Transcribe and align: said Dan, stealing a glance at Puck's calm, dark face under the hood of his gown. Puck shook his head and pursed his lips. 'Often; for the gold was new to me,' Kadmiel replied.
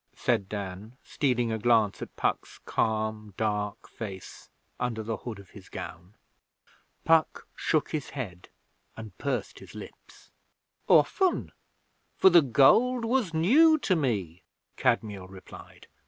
said 0.15 0.49
Dan, 0.49 0.97
stealing 1.03 1.51
a 1.51 1.59
glance 1.59 2.01
at 2.01 2.15
Puck's 2.15 2.57
calm, 2.65 3.35
dark 3.37 3.87
face 3.87 4.49
under 4.79 5.03
the 5.03 5.17
hood 5.17 5.37
of 5.37 5.51
his 5.51 5.69
gown. 5.69 6.15
Puck 7.05 7.47
shook 7.55 7.91
his 7.91 8.09
head 8.09 8.49
and 8.97 9.15
pursed 9.19 9.59
his 9.59 9.75
lips. 9.75 10.31
'Often; 10.87 11.51
for 12.17 12.31
the 12.31 12.41
gold 12.41 13.05
was 13.05 13.31
new 13.35 13.77
to 13.77 13.95
me,' 13.95 14.41
Kadmiel 14.75 15.27
replied. 15.27 15.85